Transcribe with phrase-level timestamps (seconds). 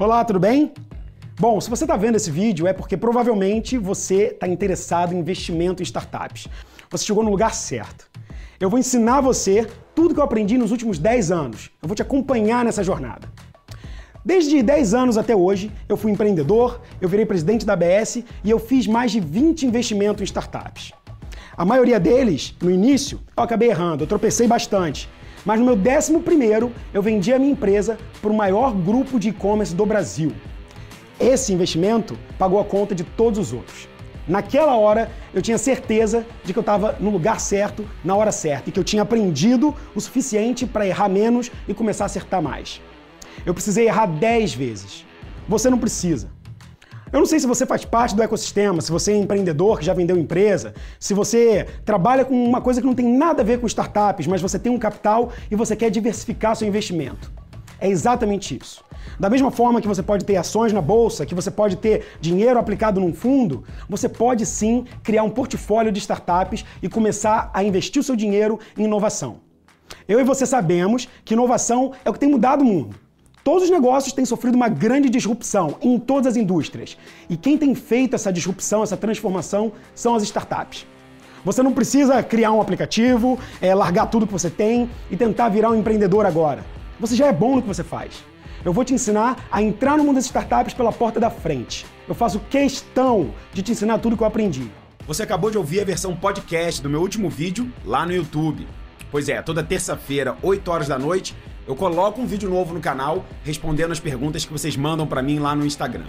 [0.00, 0.72] Olá, tudo bem?
[1.40, 5.82] Bom, se você está vendo esse vídeo é porque provavelmente você está interessado em investimento
[5.82, 6.46] em startups.
[6.88, 8.08] Você chegou no lugar certo.
[8.60, 9.66] Eu vou ensinar você
[9.96, 11.72] tudo que eu aprendi nos últimos 10 anos.
[11.82, 13.28] Eu vou te acompanhar nessa jornada.
[14.24, 18.60] Desde 10 anos até hoje, eu fui empreendedor, eu virei presidente da ABS e eu
[18.60, 20.92] fiz mais de 20 investimentos em startups.
[21.56, 25.08] A maioria deles, no início, eu acabei errando, eu tropecei bastante.
[25.44, 29.30] Mas no meu décimo primeiro, eu vendi a minha empresa para o maior grupo de
[29.30, 30.32] e-commerce do Brasil.
[31.18, 33.88] Esse investimento pagou a conta de todos os outros.
[34.26, 38.68] Naquela hora, eu tinha certeza de que eu estava no lugar certo, na hora certa,
[38.68, 42.80] e que eu tinha aprendido o suficiente para errar menos e começar a acertar mais.
[43.46, 45.06] Eu precisei errar 10 vezes.
[45.48, 46.30] Você não precisa.
[47.10, 49.94] Eu não sei se você faz parte do ecossistema, se você é empreendedor que já
[49.94, 53.66] vendeu empresa, se você trabalha com uma coisa que não tem nada a ver com
[53.66, 57.32] startups, mas você tem um capital e você quer diversificar seu investimento.
[57.80, 58.84] É exatamente isso.
[59.18, 62.58] Da mesma forma que você pode ter ações na bolsa, que você pode ter dinheiro
[62.58, 68.00] aplicado num fundo, você pode sim criar um portfólio de startups e começar a investir
[68.00, 69.40] o seu dinheiro em inovação.
[70.06, 73.07] Eu e você sabemos que inovação é o que tem mudado o mundo.
[73.48, 76.98] Todos os negócios têm sofrido uma grande disrupção em todas as indústrias.
[77.30, 80.86] E quem tem feito essa disrupção, essa transformação, são as startups.
[81.46, 85.70] Você não precisa criar um aplicativo, é, largar tudo que você tem e tentar virar
[85.70, 86.62] um empreendedor agora.
[87.00, 88.22] Você já é bom no que você faz.
[88.62, 91.86] Eu vou te ensinar a entrar no mundo das startups pela porta da frente.
[92.06, 94.70] Eu faço questão de te ensinar tudo que eu aprendi.
[95.06, 98.68] Você acabou de ouvir a versão podcast do meu último vídeo lá no YouTube.
[99.10, 101.34] Pois é, toda terça-feira, 8 horas da noite,
[101.68, 105.38] eu coloco um vídeo novo no canal respondendo as perguntas que vocês mandam para mim
[105.38, 106.06] lá no Instagram.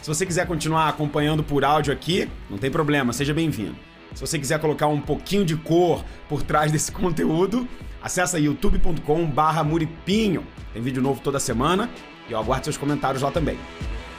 [0.00, 3.74] Se você quiser continuar acompanhando por áudio aqui, não tem problema, seja bem-vindo.
[4.14, 7.66] Se você quiser colocar um pouquinho de cor por trás desse conteúdo,
[8.00, 10.46] acessa youtube.com/muripinho.
[10.72, 11.90] Tem vídeo novo toda semana
[12.28, 13.58] e eu aguardo seus comentários lá também.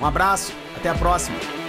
[0.00, 1.65] Um abraço, até a próxima.